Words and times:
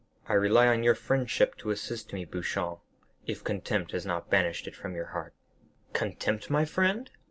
I 0.27 0.33
rely 0.33 0.65
on 0.67 0.81
your 0.81 0.95
friendship 0.95 1.57
to 1.59 1.69
assist 1.69 2.11
me, 2.11 2.25
Beauchamp, 2.25 2.79
if 3.27 3.43
contempt 3.43 3.91
has 3.91 4.03
not 4.03 4.31
banished 4.31 4.65
it 4.65 4.75
from 4.75 4.95
your 4.95 5.05
heart." 5.13 5.35
"Contempt, 5.93 6.49
my 6.49 6.65
friend? 6.65 7.11